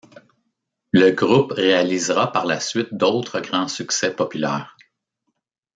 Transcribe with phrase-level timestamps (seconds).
[0.93, 4.75] Le groupe réalisera par la suite d'autres grands succès populaires.